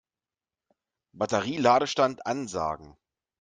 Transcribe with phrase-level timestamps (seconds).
[1.13, 2.97] Batterie-Ladestand ansagen.